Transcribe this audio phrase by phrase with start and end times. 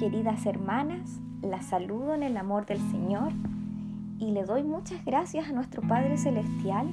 [0.00, 3.32] queridas hermanas, las saludo en el amor del Señor
[4.18, 6.88] y le doy muchas gracias a nuestro Padre Celestial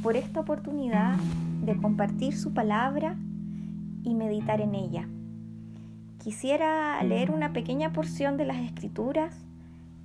[0.00, 1.16] por esta oportunidad
[1.64, 3.16] de compartir su palabra
[4.04, 5.08] y meditar en ella.
[6.22, 9.34] Quisiera leer una pequeña porción de las Escrituras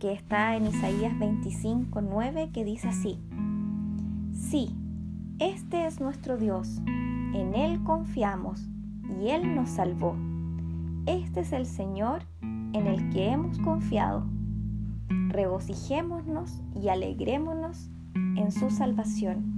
[0.00, 3.16] que está en Isaías 25, 9, que dice así,
[4.32, 4.74] Sí,
[5.38, 8.60] este es nuestro Dios, en Él confiamos
[9.22, 10.16] y Él nos salvó.
[11.06, 14.24] Este es el Señor en el que hemos confiado.
[15.28, 19.54] Regocijémonos y alegrémonos en su salvación.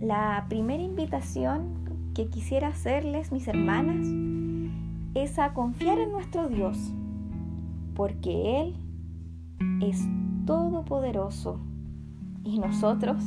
[0.00, 4.04] La primera invitación que quisiera hacerles, mis hermanas,
[5.14, 6.92] es a confiar en nuestro Dios,
[7.94, 8.74] porque Él
[9.80, 10.04] es
[10.44, 11.60] todopoderoso
[12.42, 13.22] y nosotros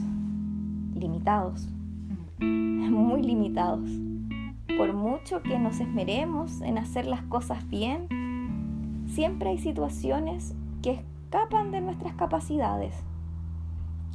[0.93, 1.69] limitados,
[2.39, 3.89] muy limitados.
[4.77, 10.53] Por mucho que nos esmeremos en hacer las cosas bien, siempre hay situaciones
[10.83, 12.93] que escapan de nuestras capacidades.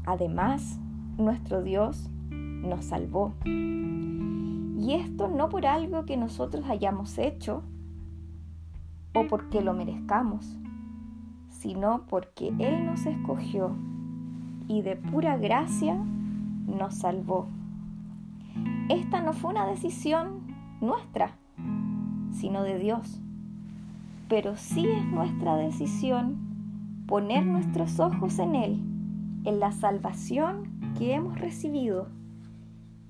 [0.07, 0.79] Además,
[1.19, 3.35] nuestro Dios nos salvó.
[3.45, 7.65] Y esto no por algo que nosotros hayamos hecho
[9.15, 10.57] o porque lo merezcamos,
[11.49, 13.75] sino porque Él nos escogió
[14.69, 15.97] y de pura gracia
[16.67, 17.49] nos salvó.
[18.89, 20.52] Esta no fue una decisión
[20.83, 21.37] nuestra,
[22.33, 23.21] sino de Dios.
[24.29, 26.37] Pero sí es nuestra decisión
[27.07, 28.83] poner nuestros ojos en Él,
[29.45, 32.09] en la salvación que hemos recibido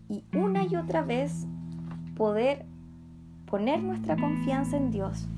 [0.09, 1.47] y una y otra vez
[2.17, 2.67] poder
[3.47, 5.28] poner nuestra confianza en Dios,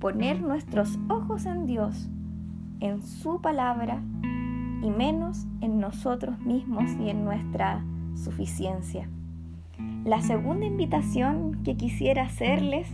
[0.00, 2.08] poner nuestros ojos en Dios,
[2.80, 4.02] en su palabra
[4.82, 9.08] y menos en nosotros mismos y en nuestra suficiencia.
[10.04, 12.86] La segunda invitación que quisiera hacerles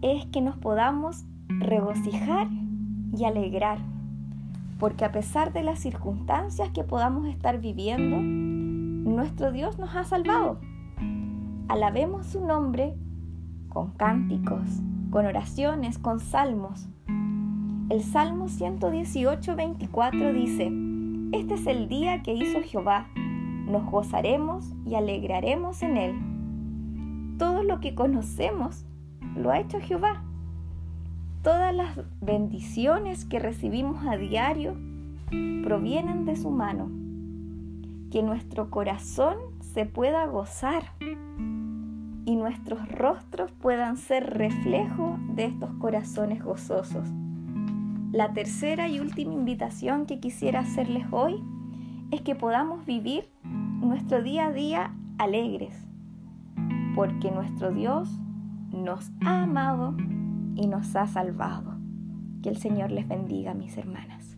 [0.00, 2.48] es que nos podamos regocijar
[3.16, 3.78] y alegrar,
[4.80, 10.58] porque a pesar de las circunstancias que podamos estar viviendo, nuestro Dios nos ha salvado.
[11.68, 12.96] Alabemos su nombre
[13.68, 16.88] con cánticos, con oraciones, con salmos.
[17.90, 20.72] El Salmo 118, 24 dice,
[21.30, 23.06] Este es el día que hizo Jehová
[23.66, 27.36] nos gozaremos y alegraremos en Él.
[27.38, 28.84] Todo lo que conocemos
[29.36, 30.22] lo ha hecho Jehová.
[31.42, 34.76] Todas las bendiciones que recibimos a diario
[35.64, 36.88] provienen de su mano.
[38.10, 40.84] Que nuestro corazón se pueda gozar
[42.24, 47.08] y nuestros rostros puedan ser reflejo de estos corazones gozosos.
[48.12, 51.42] La tercera y última invitación que quisiera hacerles hoy
[52.12, 55.74] es que podamos vivir nuestro día a día alegres,
[56.94, 58.08] porque nuestro Dios
[58.70, 59.96] nos ha amado
[60.54, 61.78] y nos ha salvado.
[62.42, 64.36] Que el Señor les bendiga, mis hermanas.